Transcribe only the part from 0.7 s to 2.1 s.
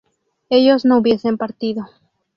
no hubiesen partido